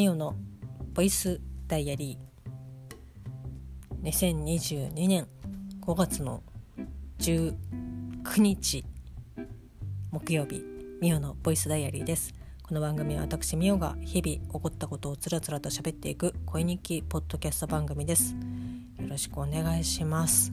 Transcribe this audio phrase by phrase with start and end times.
[0.00, 0.34] ミオの
[0.94, 4.10] ボイスダイアリー。
[4.10, 5.26] 2022年
[5.82, 6.42] 5月の
[7.18, 7.54] 19
[8.38, 8.82] 日
[10.10, 10.64] 木曜日
[11.02, 12.32] ミオのボイスダイアリーです。
[12.62, 18.34] この番組は私ミオが日々起こったことをつらつらと喋っていく恋日記ポッドキャスト番組です。
[18.98, 20.50] よろしくお願いします。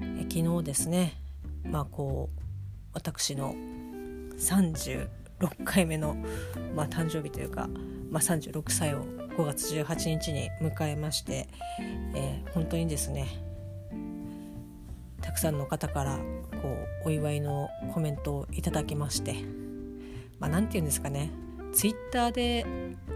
[0.00, 1.22] え昨日ですね。
[1.62, 2.40] まあこう
[2.94, 3.54] 私の
[5.40, 6.16] 6回目の、
[6.74, 7.68] まあ、誕生日というか、
[8.10, 9.04] まあ、36歳を
[9.36, 11.48] 5月18日に迎えまして、
[12.14, 13.28] えー、本当にですね
[15.20, 16.18] たくさんの方から
[16.62, 16.68] こ
[17.04, 19.34] うお祝いのコメントをいただきまして
[20.38, 21.30] まあ何て言うんですかね
[21.72, 22.64] ツイッターで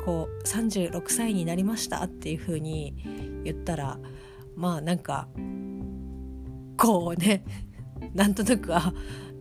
[0.04, 3.98] こう36歳になりましたっていう風に言ったら
[4.56, 5.28] まあなんか
[6.76, 7.44] こうね
[8.14, 8.92] なんとなくあ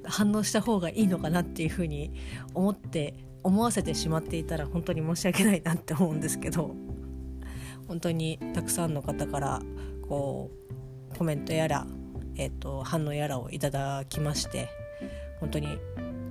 [0.06, 2.12] 反応した方がいいのかなっていうふうに
[2.54, 6.76] 思って思わせてしまっていたら本当に申し訳ないなって思うんですけど
[7.88, 9.62] 本当にたくさんの方から
[10.08, 10.52] こ
[11.12, 11.88] うコメントやら、
[12.36, 14.70] えーと、反応やらをいただきまして
[15.40, 15.80] 本当に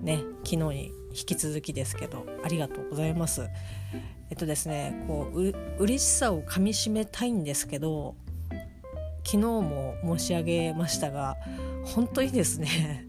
[0.03, 3.49] ね昨日に引き続きですけどありがとうございます。
[4.31, 8.15] えっとですねこうう嬉しさをかみしめたいんですけど
[9.25, 11.37] 昨日も申し上げましたが
[11.85, 13.07] 本当にですね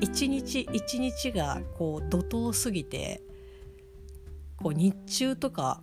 [0.00, 3.22] 一日一日がこう怒涛すぎて
[4.56, 5.82] こう日中とか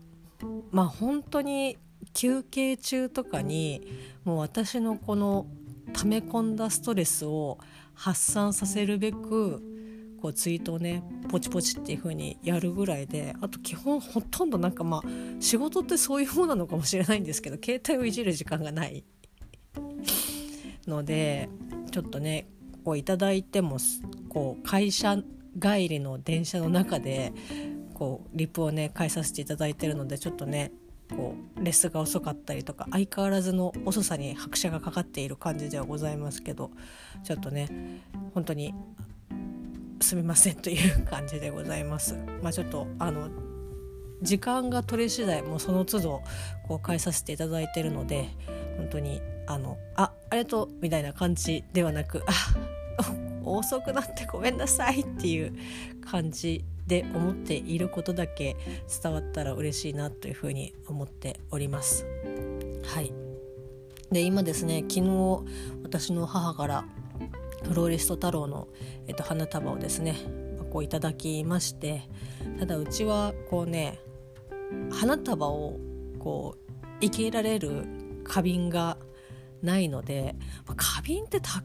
[0.72, 1.78] まあ本当に
[2.14, 3.82] 休憩中とかに
[4.24, 5.48] もう私のこの
[5.94, 7.58] 溜め込んだストレスを
[7.94, 9.62] 発散させるべく
[10.22, 15.02] こうツイートをねポチポチっていう風にやるぐらいであと基本ほとんどなんかまあ
[15.40, 19.04] 仕事ってそういう方なのかもしれないんですけど携帯をいじる時間がない
[20.88, 21.50] ので
[21.92, 22.48] ちょっとね
[22.88, 23.80] こういただいても
[24.30, 25.18] こう会社
[25.62, 27.34] 帰りの電車の中で
[27.94, 30.72] こうリプをね返させていただいてるのでちょっとね
[31.14, 36.72] こうレスが遅かったりとか相変わらずの遅さに拍車がかかっている感じではございますけど
[37.26, 37.68] ちょっとね
[38.34, 38.74] 本当に
[40.00, 42.16] すみませんという感じでございます。
[42.42, 43.28] まあ、ちょっとあの
[44.22, 46.22] 時間が取れ次第もうその都度
[46.66, 48.30] こう返させていただいてるので
[48.78, 52.32] 本当にあのあありがとうみたいな感じではなくあ
[53.44, 55.54] 遅くなってごめんなさいっていう
[56.02, 58.56] 感じで思っていることだけ
[59.02, 62.06] 伝わったら嬉しいなというふうに思っております。
[62.84, 63.14] はい
[64.12, 65.44] で今ですね昨日
[65.84, 66.86] 私の母から
[67.64, 68.70] フローリスト太郎の、
[69.08, 70.16] えっと、花束をですね
[70.72, 72.04] こういただきまして
[72.60, 74.00] ただうちはこうね
[74.92, 75.78] 花束を
[76.20, 77.86] こう生けられる
[78.26, 78.98] 花瓶が
[79.62, 80.36] ないので、
[80.66, 81.64] まあ、花瓶って高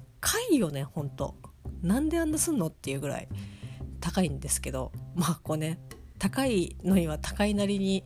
[0.51, 1.35] いよねほんと。
[1.83, 3.29] なんであんなすんのっていうぐらい
[4.01, 4.93] 高いんですけど。
[5.15, 5.79] まあこうね
[6.19, 8.05] 高いのには高いなりに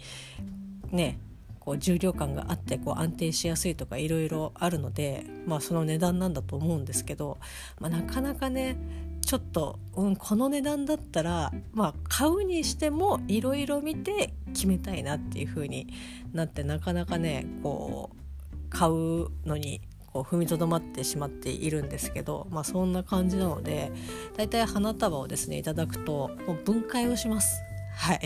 [0.90, 1.18] ね
[1.60, 7.38] こう重量感があってこう安定しやすいとかいろいろあるので、まあ、その値段なんだと思うんですけど、
[7.80, 8.76] まあ、なかなかね
[9.20, 15.88] ちょっと、うん、この値段だったら、まあ、買うにしてもいろいろ見て決めたいなっていう風に
[16.32, 19.80] なってなかなかねこう買うのに
[20.16, 23.92] こう踏みとどまってしまっているんですけど、まあ、そんな感じなので
[24.34, 27.60] だいたい花束をですねいただくともう分解をします。
[27.96, 28.20] はい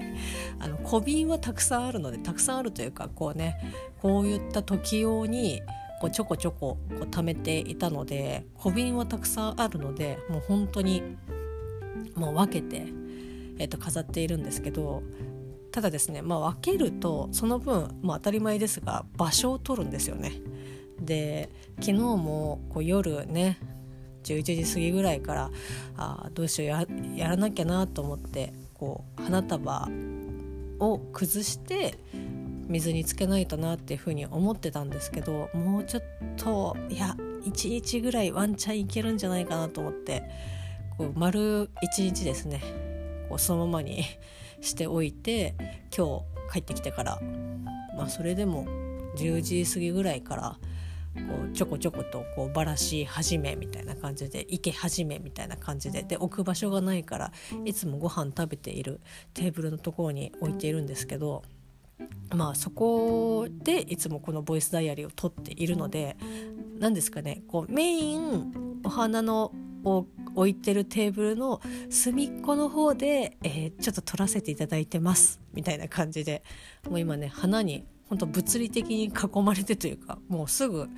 [0.58, 3.58] あの小瓶はたくさんあるのでたくさんあるというかこうね
[4.00, 5.60] こういった時用に
[6.00, 11.02] こうちょこちょここう貯めていたので小瓶はたくさんあるのでもう本当に
[12.14, 12.86] もう分けて、
[13.58, 15.02] えー、と飾っているんですけど
[15.72, 20.32] ただですね、まあ、分けるとその分、まあ、当たり前ですが場所を取るんですよね。
[21.00, 23.58] で昨日もこう夜ね
[24.24, 25.50] 11時過ぎぐらいから
[25.96, 29.88] あどうしようやらなきゃなと思ってこう花束
[30.80, 31.98] を崩して
[32.68, 36.02] 水につけないとなっていうふうに思ってたんですけどもうちょっ
[36.36, 40.22] といや1日ぐらいワンチャンいけるんじゃないかなと思って
[40.96, 42.60] こう丸1日ですね
[43.28, 44.04] こうそのままに
[44.60, 45.54] しておいて
[45.96, 47.20] 今日帰ってきてから
[47.96, 48.66] まあそれでも
[49.16, 50.58] 10時過ぎぐらいから
[51.18, 56.02] こうちょこちょことこうばらし始めみたいな感じで行け始めみたいな感じで。
[56.02, 57.32] で置く場所がないから
[57.64, 59.00] いつもご飯食べている
[59.34, 61.42] テーブルのところに置いているんですけど
[62.34, 66.16] まあそこでいつもこのボイスダイアリーを撮っているので
[66.78, 69.52] 何ですかねこうメインお花の
[69.84, 76.42] を置いてるテーブルの隅っこの方で、えー、ちょっと撮らせていただいてますみたいな感じで
[76.88, 80.88] もう今ね花に本当物理的に囲まれてというかもうすぐ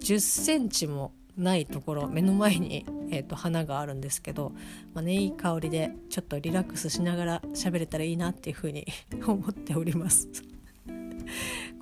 [0.00, 4.52] 10センチもないところ目の前に、えーと、花があるんですけど、
[4.94, 8.86] まあね、いい香りでちょっとリラックスしながら喋れたらいいなっていうふうに
[9.26, 10.28] 思っております。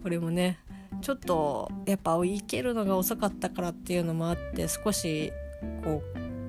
[0.02, 0.58] これもね
[1.00, 5.32] ちょっとやっぱ生けるのが遅かったからっていうのもあって少し
[5.82, 6.02] こ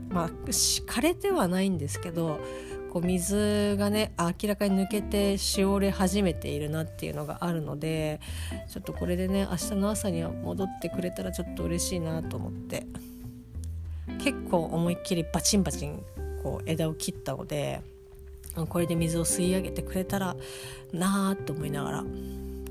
[0.10, 2.40] うまあ枯れてはないんですけど
[2.96, 8.22] こう水がね明らかに抜けてしおれ始めているなっていうのがあるので
[8.70, 12.88] ちょっとこれでね明日の朝には戻ってくれたらちょっと嬉しいなと思って
[14.20, 16.06] 結構思いっきりバチンバチン
[16.42, 17.82] こう枝を切ったので
[18.70, 20.38] これで水を吸い上げてくれたら
[20.94, 22.06] なあと思いながら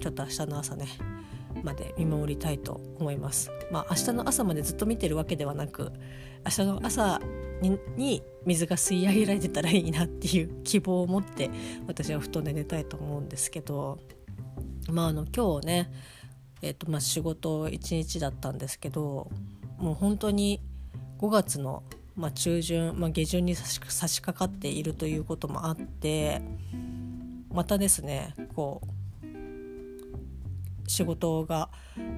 [0.00, 0.86] ちょっと明日の朝ね
[1.62, 3.50] まで見守りたいと思います。
[3.70, 5.92] まあ明日の朝までずっと見てるわけではなく
[6.46, 7.20] 明日の朝
[7.96, 11.50] に水が吸い上げられてたらいいなっていう希望を持って
[11.86, 13.98] 私は布団で寝たいと思うんですけど
[14.90, 15.90] まああの今日ね
[16.64, 19.30] えーとまあ、仕事1日だったんですけど
[19.76, 20.62] もう本当に
[21.18, 21.82] 5月の、
[22.16, 26.40] まあ、中旬、まあ、下旬に差し差し掛かっているということもあって
[27.52, 28.88] またですねこう
[30.86, 31.68] 仕事が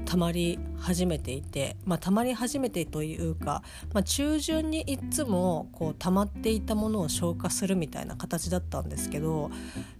[0.05, 9.51] たまり始めていて、まあ、たまり始めてというか、まあ、中旬にいつもこう溜まっていたものを消化するみたいな形だったんですけど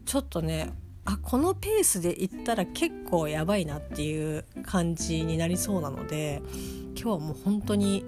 [0.05, 0.73] ちょっとね
[1.05, 6.43] あこのペースでいったら結構やばいなっていう感じになりそうなので
[6.97, 8.05] 今日はもう本当に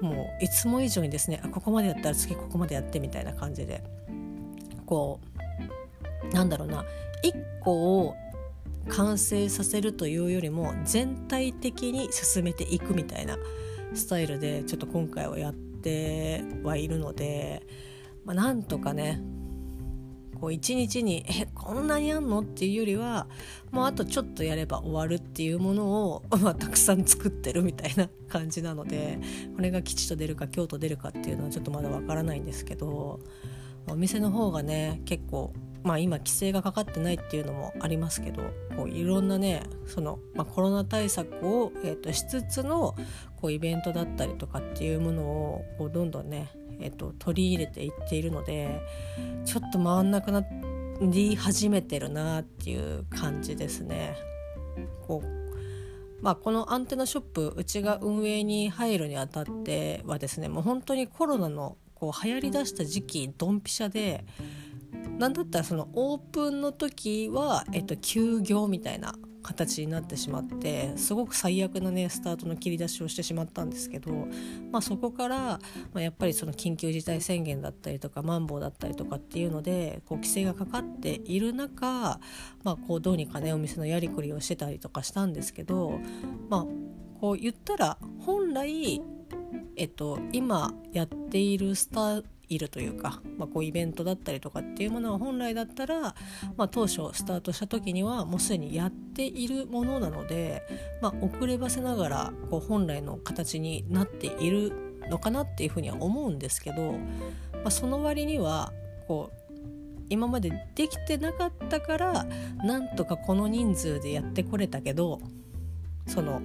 [0.00, 3.82] もういつも以上にですねあここまでやったら次ここまでやってみたいな感じで
[4.84, 5.20] こ
[6.30, 6.84] うなんだろうな
[7.22, 8.16] 1個を
[8.88, 13.36] 完成させるというよりも全体的に進めていくみたいな
[13.94, 17.66] スタイルでちょっと今回はやってはいるので、
[18.24, 19.22] まあ、なんとかね
[20.40, 23.26] こう一日に「えこんなにあんの?」っていうよりは
[23.70, 29.18] もうあとちょっとやれば終わるっていうものを、 まあ、たくさん作ってるみたいな感じなので
[29.56, 33.20] これが吉と出るか京都出るかっていうのはちょっとまだわからないんですけど
[33.88, 35.52] お店の方がね結構
[35.86, 38.42] まあ、今規制がかかってないっていうのもありますけど
[38.76, 42.96] こういろんなねその、まあ、コロナ対策を、えーと、しつつの
[43.40, 46.50] こうイベントだったりとかっていうものをこうどんどんね、
[46.80, 48.80] えーと、取り入れていっているので
[49.44, 50.44] ちょっと回んなくな
[51.00, 54.16] り始めてるなっていう感じですね。
[55.06, 55.36] こう
[56.20, 64.24] まあ、このアンテナショップうちが運営に入るにあたってはですねもう本当にコロナのこう流行りだした時期ドンピシャで
[65.18, 69.14] なんだったらそのオープンの時は、えっと、休業みたいな
[69.46, 74.10] 形になってしまってすごく最悪なねスタートの切り出しをしてしまったんですけど、
[74.72, 75.60] まあ、そこから、ま
[75.94, 82.18] あ、やっぱりその緊急事態宣言だったりとかマンボウだったりとかっていうのでこう規制がかかっている中、
[82.64, 86.00] まあ、こうどうにかねお店のやりくりをしてたりとかしたんですけど、
[86.50, 86.66] まあ、
[87.20, 89.00] こう言ったら本来
[89.78, 96.00] えっと、今やっているスターいるというか、まあ、こうイベントだったりとかっていうものは本来だったら、
[96.56, 100.62] まあ、当初スタートした時にはもうすでにやっているものなので、
[101.02, 104.72] まあ、遅ればせながらこう本来の形になっている
[105.10, 106.98] のかなっていうふうには思うんですけど、ま
[107.66, 108.72] あ、その割には
[109.08, 109.46] こう
[110.08, 112.26] 今までできてなかったから
[112.62, 115.20] なんとかこの人数でやってこれたけど
[116.06, 116.40] その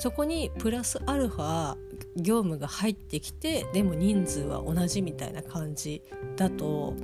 [0.00, 1.76] そこにプラスアルファ
[2.16, 6.02] 業務が入ってきてでも人数は同じみたいな感じ
[6.36, 6.94] だと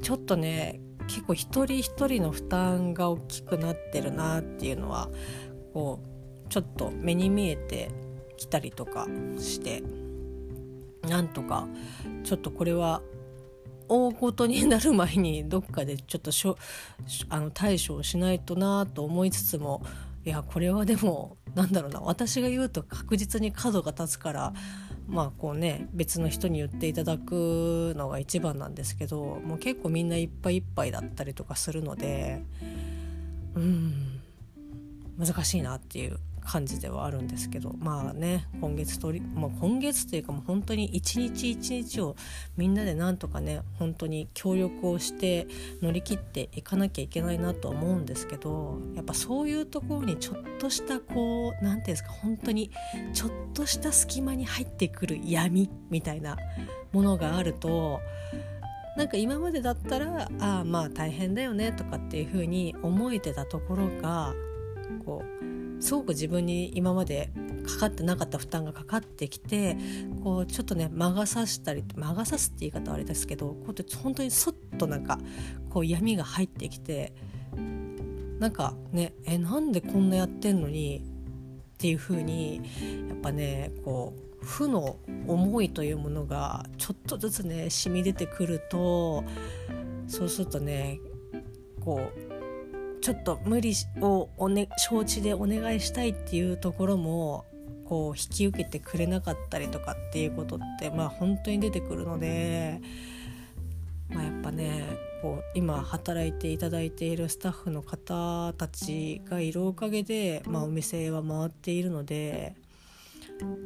[0.00, 5.10] ちょっとね結構一人一人の負担が大きくなってるなっていうのは
[5.74, 5.98] こ
[6.46, 7.90] うちょっと目に見えて
[8.36, 9.08] きたりとか
[9.40, 9.82] して
[11.02, 11.66] なんとか
[12.22, 13.02] ちょっとこれは
[13.88, 16.56] 大ごとになる前にどっかでちょっとしょ
[17.28, 19.82] あの対処をしないとなと思いつつも
[20.26, 24.52] いやこれはでもなんだろうな私が言うと確実に角が立つから
[25.06, 32.42] まあこうね別の人に言っていただくのが一番なんですけどもう結構みんないっぱいいっぱいだったりとかするので
[33.54, 34.20] うん
[35.16, 36.18] 難しいなっていう。
[36.46, 42.16] 感じではあるんですけどまあね今月とり、まあ、今月というかもう本当に一日一日を
[42.56, 45.48] みんなでなんとかね本当に協力をして
[45.82, 52.70] 乗り切っていかなきゃいけないなと思うんですけどやっぱそういうところにちょっとしたこう何て言うんですか本当に
[53.12, 56.36] ちょっとした隙間に入ってくる闇みたいな
[56.92, 58.00] ものがあると
[58.96, 64.32] なんか今までだったらああまあ大変だよねとかっていうふうに思えてたところが
[65.04, 65.22] こ
[65.78, 67.30] うすごく自分に今まで
[67.66, 69.76] かかってなかった負担がかかってきて
[70.22, 75.18] こうちょっとね魔が差したり魔が差すって言い方はあれですけどこうやって本当にそっとなんか
[75.68, 77.12] こう闇が入ってきて
[78.38, 81.02] なんかねえなんでこんなやってんのに
[81.74, 82.56] っていう風に
[83.08, 89.24] やっぱねこう負の思いというものがちょっとずつね染み出てくると
[90.06, 91.00] そうするとね
[91.80, 92.25] こう
[93.06, 97.44] ちょっと無理をお、ね、承知でお願いしたいっていうところも
[97.84, 102.80] こう引き受けてくれなかったりとかっていうことってまあ本当に出てくるので、
[104.10, 104.82] まあ、やっぱね
[105.22, 112.56] こう今働いていただいているスタッフの方たちがいるおかげで、まあ、お店は回っているので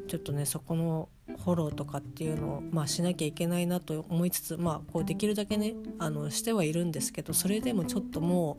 [0.06, 1.08] ちょっとねそこの
[1.42, 8.58] フォローとかっていうのを、まあ、しなきゃいけないなと思いつつ、まあ、こうできるだけねあのしてはいるんですけどそれでもちょっとも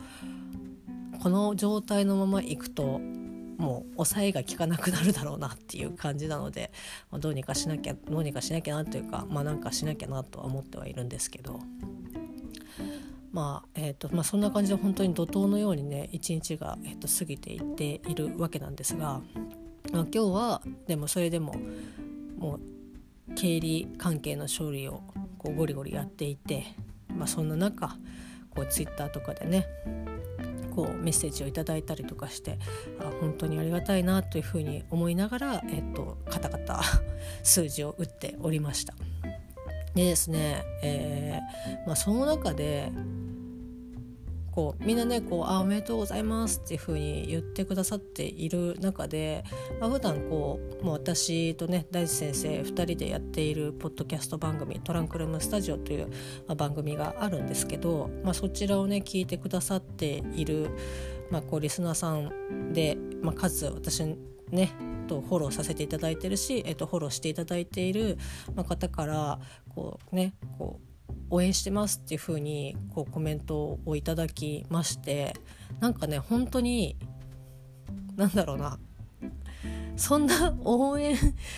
[0.57, 0.60] う
[1.21, 2.99] この状態のままいくと
[3.61, 6.71] もう抑えが効かなくなるだろうなっていう感じなので、
[7.11, 11.59] ま、どうにかしなきゃどうにかしなきゃなというかまあなんかしなきゃなとは思ってはいるんですけど。
[13.31, 19.21] まあえーとまあ、そんな感じで本当に怒涛のようにね一日が、えー、と過ぎていっているわけなんですが、
[19.93, 21.55] まあ、今日はでもそれでも
[22.37, 25.01] もう経理関係の処理を
[25.37, 26.65] こうゴリゴリやっていて、
[27.15, 27.95] まあ、そんな中
[28.49, 29.65] こうツイッターとかでね
[30.73, 32.57] こうメッセージをいただいたりとかして
[32.99, 36.81] あ本当にありがたいなというふうに思いながら、えっと、カタカタ
[37.43, 38.93] 数字を打っておりました。
[39.93, 42.91] でですね、えーまあ、その中で
[44.51, 49.43] こうみんなねこうあ「おめでとうございます」っていう風に言ってくださっている中で、
[49.79, 56.07] まあ、普段こうもう私とね大地先生2人でやっているポッドキャスト番組「トランクルームスタジオ」という、
[56.47, 60.69] まあ、番組があるんですけど、まあ、そちらをね聞いてくださっている、
[61.29, 64.03] まあ、こうリスナーさんで、まあ、かつ私
[64.49, 64.73] ね
[65.07, 68.17] とフォローさせていただいてるし、えっと、フォローしていただいている
[68.67, 69.39] 方から
[69.69, 70.90] こうねこう
[71.29, 75.35] 応援してますっていう風にこうコメントをいただきまして
[75.79, 76.97] なんかね本当に
[78.15, 78.79] なんだろうな。
[79.97, 81.15] そんな 応援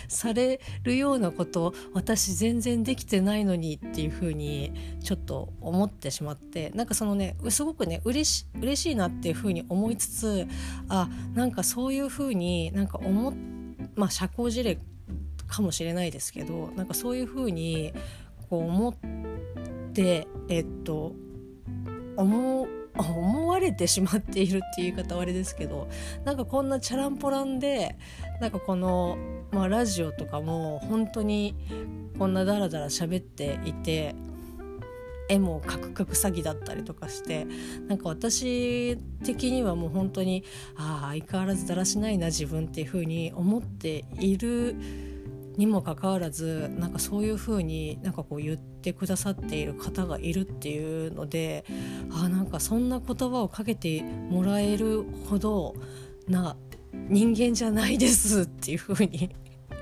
[0.10, 8.46] されるようなこと私全然できてないのにっていう風にちょっと思ってしまってなんかそのねすごくね嬉し
[8.76, 10.48] しいなっていう風に思いつつ
[10.90, 13.34] あなんかそういう風になんか思っ
[13.96, 14.78] まあ社交辞令
[15.48, 17.94] かもしれないですけどなんかそういう風に
[18.54, 18.94] こう思っ
[19.94, 21.16] てえっと
[22.16, 25.90] 思思われてしまっているっていう言い方はあれですけど
[26.24, 27.98] なんかこんなチャランポランで
[28.40, 29.18] なんかこの、
[29.52, 31.56] まあ、ラジオとかも本当に
[32.20, 34.14] こんなダラダラ喋っていて
[35.30, 37.48] 絵もカクカク詐欺だったりとかして
[37.88, 40.44] なんか私的にはもう本当に
[40.76, 44.76] ああ相変わらずだらしないな自分っていう風に思っている。
[45.58, 51.66] にもかかわらずなんかそういうふうになんかこう言ってくださっている方がいるっていうので
[52.12, 55.76] あなんかそんな言葉をかけてもらえるほど
[56.28, 56.56] な
[56.94, 59.30] 人間じゃないですっていうふうに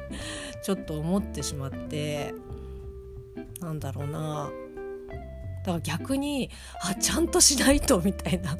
[0.63, 2.33] ちょっと思ってしまって
[3.59, 4.51] なんだろうな。
[5.63, 6.49] だから逆に
[6.81, 8.57] あちゃんとしないとみたいな。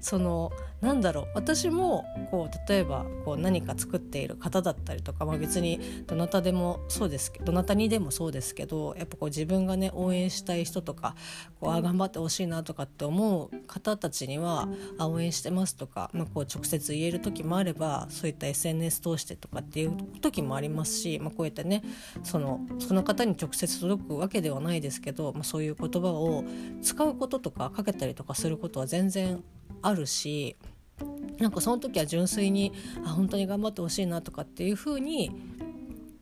[0.00, 1.26] そのなんだろう。
[1.34, 11.16] 私もこう例えばこう何か作っている方だったりとか、まあ、別にどなたでもそうですけどどなたにでもそうですけどやっぱこう自分がね応援したい人とか
[11.60, 14.68] こうあ頑張ってほしいなとかって思う方たちには
[14.98, 21.82] あ応援してますとか、まあ、こう直接言える時もあればそういった SNS 通してとかっていう時もありますし、まあ、こうやってね
[22.22, 26.44] そのその方に直接届くわけではないですけど、まあ、そういう言葉を
[26.82, 29.42] 使うこととかかけたりとかすることは全然
[29.82, 30.56] あるし
[31.38, 32.72] なんかその時は純粋に
[33.04, 35.30] あ本当に頑張ってほしいなとかっていうふうに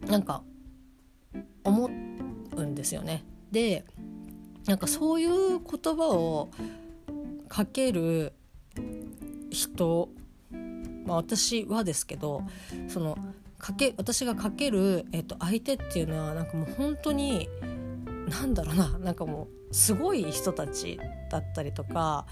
[0.06, 0.42] なんか
[1.64, 3.24] 思うんですよね。
[3.50, 3.84] で
[4.66, 6.50] なんかそういう言葉を
[7.48, 8.32] かける
[9.50, 10.08] 人、
[11.06, 12.42] まあ、私はですけど
[12.88, 13.16] その
[13.58, 17.48] かけ私がかける、えっと、相手っていうのはなんかもう本当に
[18.28, 20.98] なんだろうななんかもうすごい人たち
[21.30, 22.26] だったりとか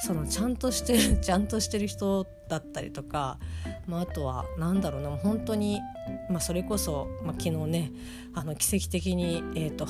[0.00, 3.38] そのちゃんとしてる ちゃんとしてる人だったりとか、
[3.86, 5.80] まあ、あとは何だろうな本当に、
[6.28, 7.92] まあ、それこそ、まあ、昨日ね
[8.34, 9.86] あの奇跡的に、えーと、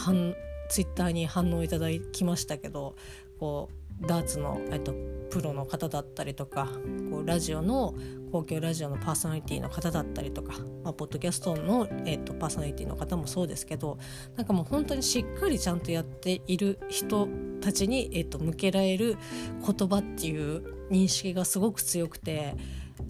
[0.68, 2.94] ツイッターに反応いただきましたけど
[3.38, 4.94] こうダーツの、えっと、
[5.30, 6.68] プロの方だったりとか
[7.10, 7.94] こうラジオの
[8.30, 13.98] 公共ラジオのパーソナリティの方だったりとか、まあ、ポッドキャストの、えっと、パーソナリティの方もそうですけど
[14.36, 17.28] なんかもう本当にしっかりちゃんとやっている人
[17.60, 19.16] たちに、えっと、向けられる
[19.64, 22.56] 言葉っていう認識がすごく強くて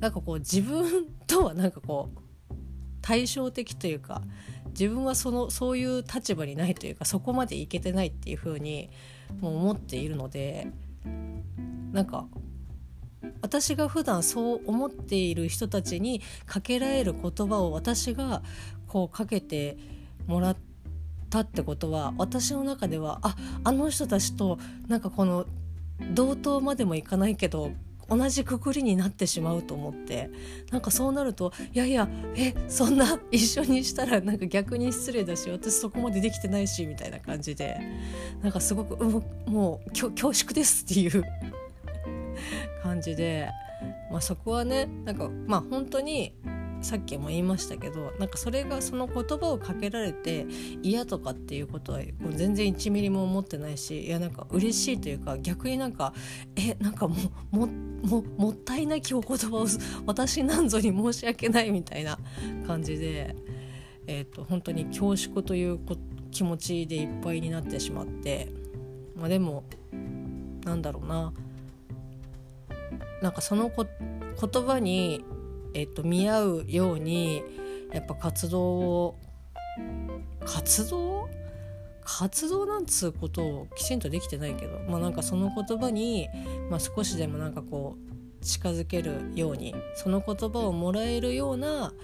[0.00, 2.54] なんかこう自分とはなんかこう
[3.02, 4.22] 対照的というか
[4.68, 8.90] 自分はそのそういう立場にないというかそこまでいけてないっていうふうに
[9.40, 10.68] もう思っているので
[11.92, 12.26] なんか
[13.40, 18.42] 私が普段そう思っている人たちにかけられる言葉を私が
[18.86, 19.76] こうかけて
[20.26, 20.56] もらっ
[21.30, 25.46] たってことは私の中ではああの人たちとなんかこの
[26.12, 27.70] 同等までもいかないけど
[28.08, 30.30] 同じくくりになってしまうと思って
[30.70, 37.80] なんかそうなるといやいやえそんな一緒にしたらなんか逆に失礼だし私そこまでできてないしみたいな感じで
[38.42, 41.24] なんかすごくもうもう恐縮ですっていう
[42.82, 43.48] 感じで、
[44.10, 46.34] まあ、そこはねなんかまあ本当に
[46.84, 50.46] さっきも言いましたけどなんかそれがその言葉をかけられて
[50.82, 52.00] 嫌とかっていうことは
[52.30, 56.12] 全然1ミリも思ってないしいやなんか嬉しいというか逆になんか
[56.56, 57.16] えなんかも
[57.50, 59.66] もももったいないお言葉を
[60.06, 62.18] 私なんぞに申し訳ないみたいな
[62.66, 63.34] 感じで、
[64.06, 65.80] えーと、本当に恐縮という
[66.30, 68.50] 気持ちでいっぱいになってしまって、
[69.16, 69.64] まあ、でも
[70.64, 71.32] なんだろうな。
[73.22, 73.86] なんかそのこ
[74.52, 75.24] 言葉に
[75.74, 77.42] えっと、見合うように
[77.92, 79.18] やっぱ活動を
[80.44, 81.28] 活動？
[82.06, 86.28] 活動なんつうことをきちんとできてないけど、まあ、なんかその言葉に、
[86.68, 91.94] まあ、少しでもなんかこう近づけるようにその言葉をもらえるような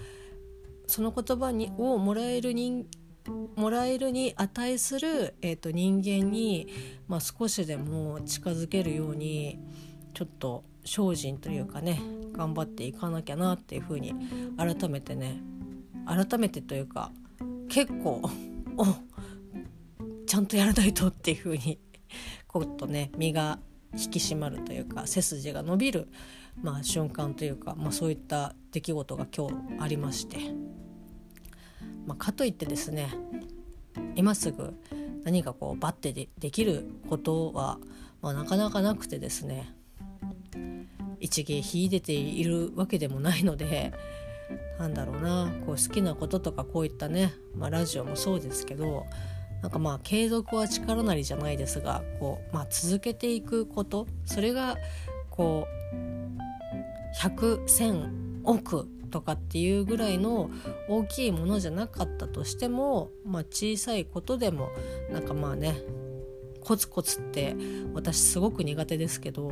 [0.87, 2.87] その言葉にをもらえる人
[3.55, 6.67] もらえるに値する、えーと人間に、
[7.07, 9.59] まあ、少しでも近づけるように
[10.15, 12.01] ちょっと精進というかね
[12.33, 14.13] 頑張っていかなきゃなっていうふうに
[14.57, 15.41] 改めてね
[16.05, 17.11] 改めてというか
[17.69, 18.21] 結構
[18.77, 18.85] お
[20.25, 21.79] ちゃんとやらないとっていうふうに
[22.47, 23.59] こうとね身が
[23.93, 26.07] 引き締まるというか背筋が伸びる、
[26.61, 30.37] まあ、瞬間というか、まあ、そういった出来事が今日ありまして、
[32.05, 33.13] まあ、かといってですね
[34.15, 34.73] 今すぐ
[35.23, 37.77] 何かこうバッてでできることは、
[38.21, 39.73] まあ、なかなかなくてですね
[41.21, 43.93] 一芸秀でているわけでもないので
[44.77, 49.05] なんだろうなこう好きなこととかこういったね、まあ、ラジオもそうですけど
[49.61, 54.75] なんかまあ継続は力なりじゃないですがこう、まあ、続けていくことそれが
[55.29, 60.49] こう100,000億とかっていうぐらいの
[60.87, 64.69] 大きいものじゃなかったとしても、まあ、小さいことでも
[65.11, 65.75] なんかまあね
[66.61, 67.55] コツコツって
[67.93, 69.49] 私すごく苦手ですけど、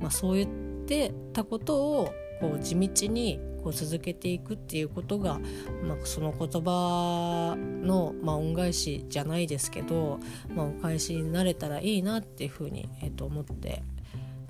[0.00, 0.48] まあ、そういっ
[0.86, 5.40] てたことをこう地道にこう続けていくっていうことが、
[5.82, 10.20] まあ、その言葉の、まあ、恩返しじゃないですけど、
[10.54, 13.82] まあ、お返しになれたらいいなっていうふうに、えー、と思って。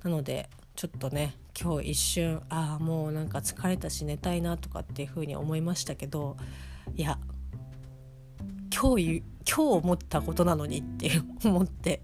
[0.03, 6.37] なのでちょっとね今日一瞬ああもうなんか疲れたし寝たいなとかっていうふうに思いましたけど
[6.94, 7.18] いや
[8.72, 11.11] 今日今日思ったことなのにって
[11.44, 12.03] 思って。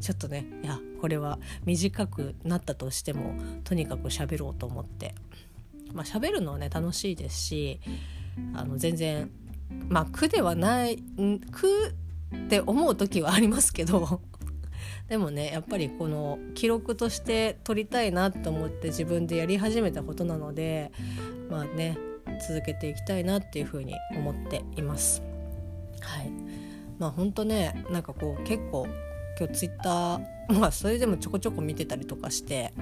[0.00, 3.34] ちょっとねいやこれは短くなったとしても
[3.64, 5.14] とにかく喋ろうと思って
[5.92, 7.80] まあ喋るのはね楽しいですし
[8.54, 9.30] あの全然
[9.88, 11.94] まあ苦ではない苦
[12.34, 14.20] って思う時はありますけど
[15.08, 20.92] でもねやっぱりこの記録として撮りたいなと思って自分でやり始めたことなので
[21.50, 21.96] まあね
[22.46, 25.22] 続けていきたいなっていうふうに思っています。
[26.00, 26.30] はい
[26.98, 28.86] まあ本当ねなんかこう結構
[29.38, 32.72] 今日ツイッターまあそれでもちょこちょこ見てたりとかして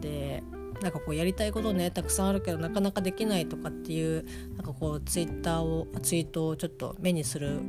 [0.00, 0.42] で
[0.80, 4.24] なんかこうやりたいことねたくさんあるけどなかなかできないとかっていう
[4.56, 7.60] なんかこうツイッターをツイートをちょっと目にする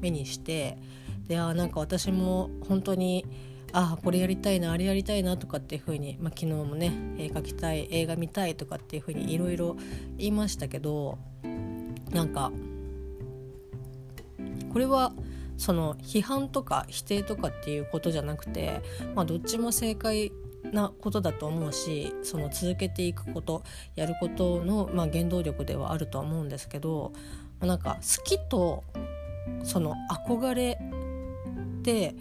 [0.00, 0.78] 目にして
[1.28, 3.26] であなんか私も本当に
[3.72, 9.76] ああこれやりたいなあれやりたいなとかっていう風に、まあ、昨日もね絵描きたい映画見たいとかっていう風にいろいろ
[10.16, 11.18] 言いましたけど
[12.10, 12.50] なんか
[14.72, 15.12] これは
[15.62, 18.82] その批判とか否定とかっていうことじゃなくて、
[19.14, 20.32] まあ、どっちも正解
[20.72, 23.62] なことだと思うしその続けていくこと
[23.94, 27.12] やることの、まあ、原動力ではあるとは思うんですけど、
[27.60, 28.82] ま、なんか好きと
[29.62, 30.80] その憧れ
[31.78, 32.16] って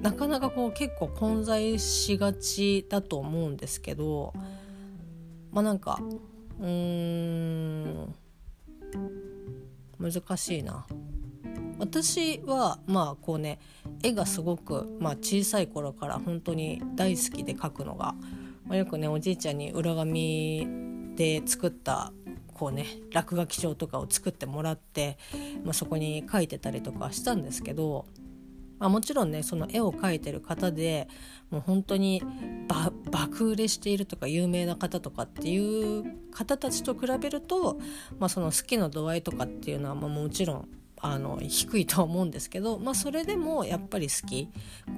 [0.00, 4.32] なかなかこう結構混在しがちだと思うんですけど
[5.52, 6.00] まあなんか
[6.58, 8.14] うーん
[10.00, 10.86] 難しいな。
[11.78, 13.58] 私はまあこうね
[14.02, 18.14] 絵がすごく、まあ、小さい頃から本当に大好きで描くのが、
[18.66, 20.66] まあ、よくねおじいちゃんに裏紙
[21.16, 22.12] で作った
[22.54, 25.18] こうね落書き帳とかを作ってもらって、
[25.64, 28.06] まあ、そこに描いてたりとかしたんですけど、
[28.78, 31.08] まあ、もちろんねその絵を描いてる方で
[31.50, 32.22] もう本当に
[33.10, 37.78] 爆売れしているとか有名な方とかっていう方たちと比べると、
[38.18, 40.68] まあ、その好きの度合いとかっていうのはまあもちろん
[41.04, 44.48] あの低いと思うんですけど、まあ、それでもやっぱり好き。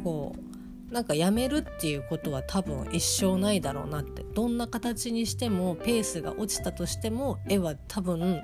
[0.04, 4.24] こうなんかやめるっていうことは多分一生ないだろうなって。
[4.34, 8.40] どんな形にしてもペースが落ちたとしても絵は多分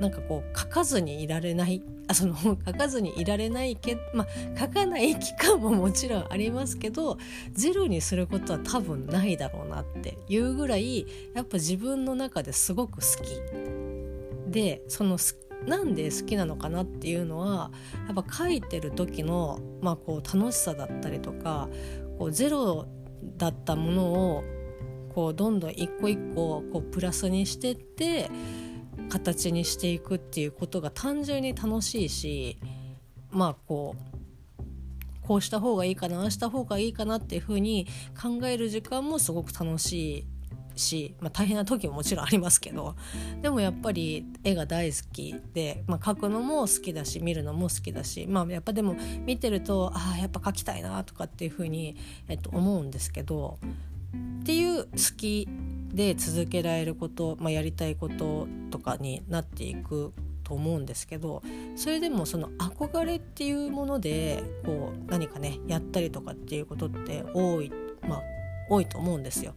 [0.00, 1.82] なんかこう描かずにいられない。
[2.08, 7.18] あその描かずにいられないけまあ描かない期間ももちろんありますけど
[7.52, 14.52] ゼロにすることは多分ないだろうなっていうぐらいやっぱ自分の中ですごく好き。
[14.52, 17.70] でその好きなんで好きなのかなっていうのは
[18.06, 21.68] やっぱ描いてる時の、まあ、こう楽しさだったりとか
[22.18, 22.86] こうゼロ
[23.36, 24.44] だったものを
[25.14, 28.30] こうどんどん一個一個こうプラスにしてって
[29.08, 32.58] 形にしていくっていうことが単純に楽しいし
[33.30, 34.16] まあこう
[35.26, 37.86] こうした方がいいかなああした方がいいかなっていうふうに
[38.20, 40.26] 考える時間もすごく楽しい
[40.76, 42.96] し、まあ、大変な時ももちろんありますけど
[43.42, 51.96] でもやっぱり絵が大好きで、まあ、描くのも好きだし見るのも好きだし、まあ、やっぱでも見てるとああやっぱ描きたいなとかっていうふうに、
[52.28, 53.58] えっと、思うんですけど
[54.42, 55.48] っていう好き
[55.92, 60.12] で続けられること、まあ、やりたいこととかになっていく
[60.44, 61.42] と思うんですけど
[61.74, 67.72] それでもその憧れっていうものでこう何かねやったりとかっていうことって多い
[68.08, 68.22] まあ
[68.68, 69.54] 多いと思うんですよ。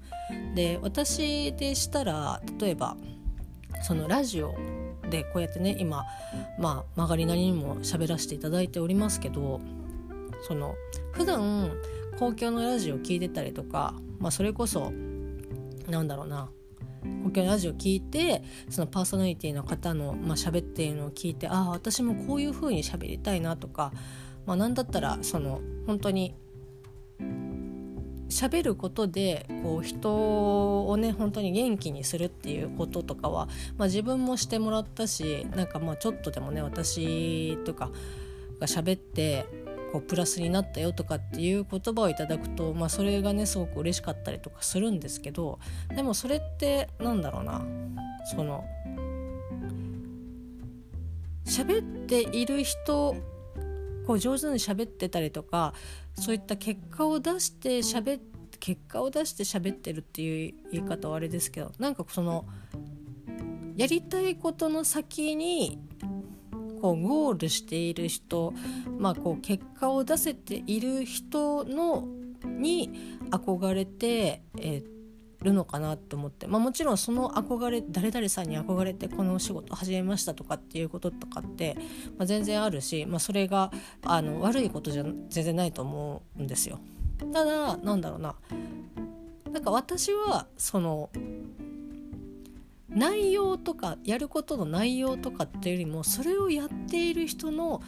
[0.56, 2.96] で私でしたら例えば
[3.82, 4.56] そのラジオ
[5.10, 6.06] でこうやってね今
[6.60, 9.60] まあ曲がりなりにも喋らせていただいておりますけど
[10.48, 10.76] その
[11.12, 11.72] 普段
[12.18, 14.92] 公共のラジオ聞いてたりとか、まあ、それこそ
[15.88, 16.50] なんだろうな
[17.24, 23.92] 公共のラジオ聞いてそのパーソナリティの方の、まあ、喋っているのを聞いてああ私もこういう風に喋りたいなとか、
[24.46, 26.36] まあ、何だったらその本当に
[28.30, 37.92] 喋ることでこう人をね本当に元気にするっていうこととかは、まあ、自分もしてもらったしなんかまあちょっとでもね私とか
[38.60, 39.46] が喋って
[39.92, 45.60] こうプラスになったよとかっていう言葉をいただくと、まあ、それがねすごく嬉しかったりとかするんですけど
[45.96, 47.66] でもそれってなんだろうな
[48.26, 48.64] その
[51.46, 53.16] 喋っている人
[54.10, 55.76] こう上手に喋ってたりとか
[56.16, 58.22] そういった結果を出して喋っ
[58.60, 62.48] 結果を出して喋ってるっていう言い方はあれですけどなんかその
[63.76, 65.78] やりたいことの先に
[66.82, 68.52] こうゴールしている人、
[68.98, 72.08] まあ、こう結果を出せている人の
[72.44, 74.99] に憧れて、えー
[75.42, 81.76] るのかなと思って、まあ、もちろんその憧れ誰々さんに憧れてこのお仕事始めましたとかっていうこととかって、
[82.18, 83.72] まあ、全然あるし、まあ、それが
[84.04, 86.80] あの悪いことじゃ全然ないと思うんですよ。
[87.34, 88.36] ただなんだろうな
[89.52, 91.10] なんか私はその
[92.90, 97.82] 内容とかやることの内容とかっていうよりもそれをやっている人の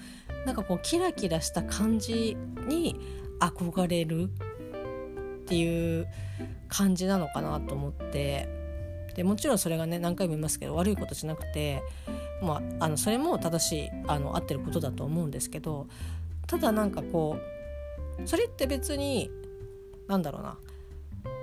[0.45, 2.37] なんかこうキラキラした感じ
[2.67, 2.99] に
[3.39, 6.07] 憧れるっていう
[6.71, 8.61] 感じなのかなと思って。
[9.15, 11.83] でもちろんそれがね何回も言いますけど悪いことじゃなくて、
[12.41, 15.87] まあ、あのそれも正しいあの合ってることだと思うんですけど
[16.47, 19.29] ただなんかこうそれって別に
[20.07, 20.57] なんだろうな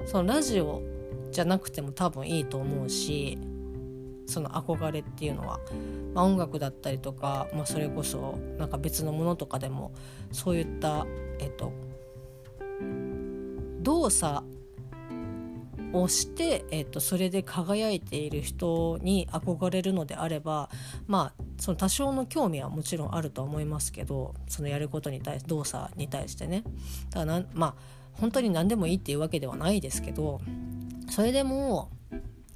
[0.07, 0.83] そのラジオ
[1.31, 3.39] じゃなくても多分いいと思うし
[4.27, 5.61] その憧れっていうのは、
[6.15, 9.93] まあ、音楽だったりとか、まあ、それこそなんか別のものとかでも
[10.33, 11.07] そういった
[11.39, 11.73] えっと
[13.81, 14.43] 動作
[15.93, 20.69] をして、えっと、それで輝いている人に憧れるのであれば
[21.07, 26.63] まあその多少の興味はもちろんあると思いますけどそのやることに対して動作に対してね。
[27.11, 27.75] だからまあ
[28.13, 30.41] 本当に何でもいいっていうわけではないですけど
[31.09, 31.89] それでも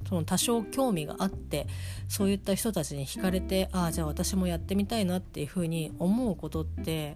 [0.07, 1.67] その多少興味があって
[2.09, 7.15] そういった人たちに惹かれてああじゃあ私もやってみたいなっていうふうに思うことって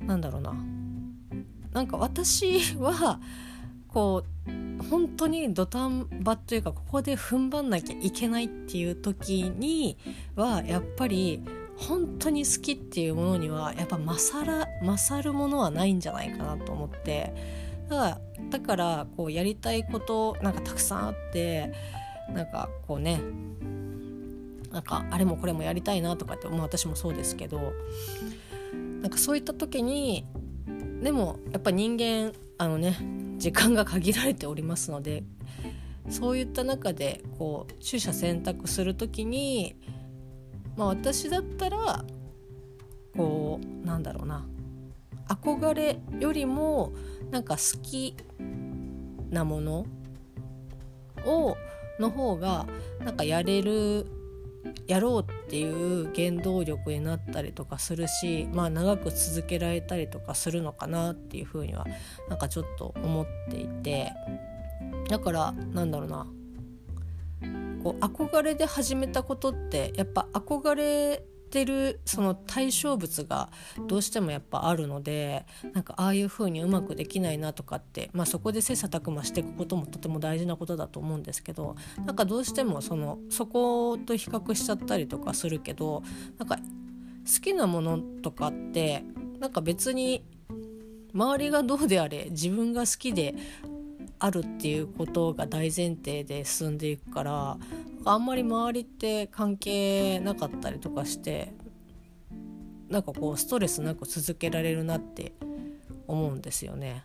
[0.00, 0.54] なんだろうな。
[1.72, 3.20] なんか私は
[3.88, 4.50] こう
[4.90, 9.96] 本当に土壇場というかここで踏ん張んなきゃいけないっていう時に
[10.34, 11.42] はやっぱり
[11.76, 17.32] 本当に好きっていうものにはやっぱ勝ら勝るものはないんじゃないかなと思って。
[17.88, 18.20] だから
[18.50, 21.72] だからこうやりたいことなんかたくさんあって
[22.34, 23.20] なんかこうね
[24.72, 27.72] なんかあれもこれもやりたいなとかって、まあ、私もそうですけど。
[29.06, 30.26] なんかそういった時に
[31.00, 32.98] でもやっぱ人間あのね
[33.36, 35.24] 時間が限られておりますので
[36.08, 39.76] そういった中でこう取捨選択する時に、
[40.76, 42.04] まあ、私だったら
[43.16, 44.46] こうなんだろうな
[45.28, 46.92] 憧れよりも
[47.30, 48.16] なんか好き
[49.30, 49.86] なもの
[51.24, 51.56] を
[51.98, 52.66] の方が
[53.00, 54.06] なんかやれる
[54.86, 61.86] やろうっていう原動力になったりとかするしまあ長く続けられたりとかするのかなっていうふうには
[62.28, 64.12] なんかちょっと思っていて。
[65.08, 66.26] だからなんだろうな。
[67.82, 73.50] こう憧れで始めたことってやっぱ憧れてるその対象物が
[73.86, 86.02] どうしてもやっぱあるのでなんかああいう風にうまくできないなとかって、まあ、そこで切磋琢磨していくこともとても大事なことだと思うんですけどなんかどうしてもそのそこと比較しちゃったりとかするけど
[86.38, 86.62] なんか好
[87.42, 89.04] きなものとかって
[89.40, 90.24] なんか別に
[91.12, 93.34] 周りがどうであれ自分が好きで
[94.18, 97.58] あるっていうことが大前提で進んでいくから
[98.06, 101.52] あんまり周りって関係なかったりとかして
[102.88, 105.34] なんかこうストレスなく続けられるなって
[106.06, 107.04] 思うんですよね。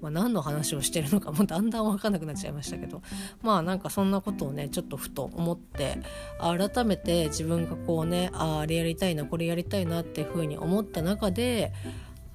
[0.00, 3.02] まあ、何の話をしてるのかもだんだん分かんなくなっちゃいましたけど
[3.42, 5.98] まあなんかそんなことをねちょっとふと思って
[6.38, 11.72] 改めて自分がこうねああれやりたいなこれやりたいなっていうふうに思った中で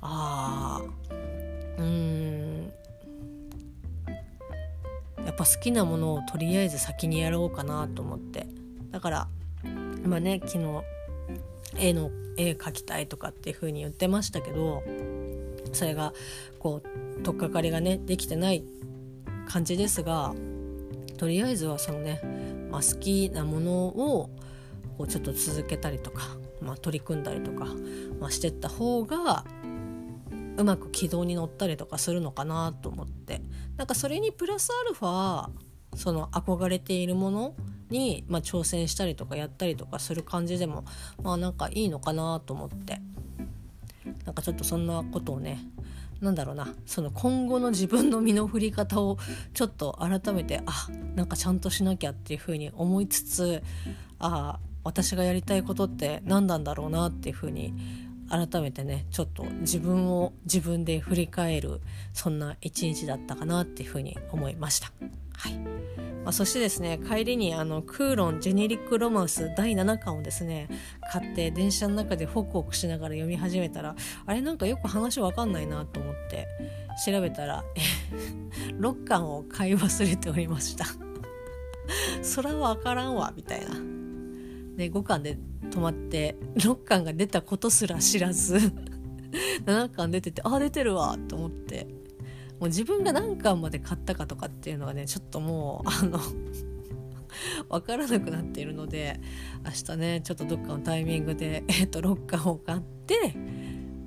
[0.02, 2.74] ああうん
[5.26, 8.48] やっぱ好きなものをとりあえず先にやろうかなと思って。
[8.92, 9.28] だから
[10.06, 10.84] まあね昨日
[11.78, 14.84] 絵の絵描きたいとかっていう風に言ってましたけど
[15.72, 16.14] それが
[16.60, 18.64] こう取っかかりがねできてない
[19.48, 20.34] 感じですが
[21.18, 22.22] とりあえずはそのね、
[22.72, 24.30] まあ、好きなものを
[24.98, 26.24] こうちょっと続けたりとか、
[26.62, 27.66] まあ、取り組んだりとか、
[28.20, 29.46] まあ、してった方が
[30.58, 33.42] うまく軌道に乗ったりとかするのかなと思って。
[33.78, 35.50] なんかそれにプラスアルファ
[35.96, 37.56] その憧れているもの
[37.89, 40.86] に、まあ、挑戦したりとかやったりとかする感じでも
[41.22, 43.02] まあなんかいいのかなと思って。
[44.26, 45.60] なんかちょっとそんなことをね
[46.22, 46.74] なんだろうな。
[46.86, 49.18] その今後の自分の身の振り方を
[49.54, 53.63] ちょっと改めてあなんかちゃんとしなきゃっていうふうに思いつつ
[54.20, 57.74] あ私がやりたいことって何なんだろうなっていうふうに
[58.34, 61.82] 改めてねちょっと自分を自分で振り返る
[62.13, 64.91] そんな一日だったかなっていうふうに思いました。
[65.36, 65.54] はい。
[66.24, 70.69] まあ、そしてですね帰りにあのクーロンジェネリック・ロマンス第7巻をですね
[71.12, 76.48] 買って電車の中でホクホクしながら読み始めたらあれなんかよく話わかんないなと思って
[77.06, 77.63] 調べたら
[78.80, 80.86] 6巻を買い忘れておりました。
[82.24, 84.03] そらわからんわみたいな。
[84.76, 85.38] で5巻で
[85.70, 88.58] 止まって6巻が出たことすら知らず
[89.66, 91.88] 7巻出ててあ出てるわと思って
[92.60, 96.20] もう自分が何巻まで買ったかとかっていうのがねちょっともうあの
[97.70, 99.20] 分からなくなっているので
[99.66, 103.36] 明日ねちょっとどっかのタイミングで、えー、と6巻を買って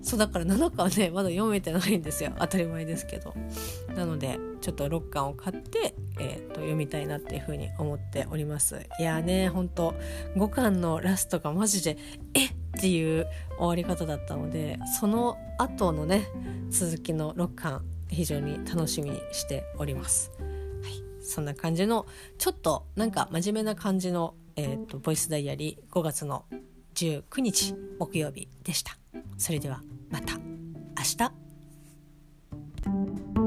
[0.03, 2.33] そうだから7巻はねまだ読めてないんですよ。
[2.39, 3.35] 当たり前ですけど。
[3.97, 8.85] なのでちょっと6巻を買って、えー、と読みたいなっていうふうに思っております。
[8.99, 9.95] いやーねほんと
[10.35, 11.97] 5巻のラストがマジで
[12.35, 12.53] えっ？
[12.81, 16.27] ていう終わり方だったのでその後のね
[16.69, 20.45] 続きの6巻非常に楽しみにしております、は
[20.89, 26.45] い、そんな感じのちょっとなんか真面目な感じの、えーと、ボイスダイアリー5月の
[26.95, 28.99] 19日木曜日でした。
[29.39, 30.37] それではまた。
[30.37, 31.05] 明
[33.41, 33.46] 日。